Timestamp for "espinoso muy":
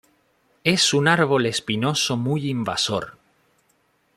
1.45-2.49